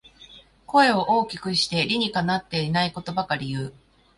[0.65, 3.73] 声を大きくして理にかなってないことばかり言う